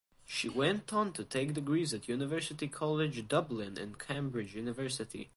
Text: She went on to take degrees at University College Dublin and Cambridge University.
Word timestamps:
She 0.25 0.49
went 0.49 0.91
on 0.93 1.13
to 1.13 1.23
take 1.23 1.53
degrees 1.53 1.93
at 1.93 2.07
University 2.09 2.67
College 2.67 3.27
Dublin 3.27 3.77
and 3.77 3.99
Cambridge 3.99 4.55
University. 4.55 5.29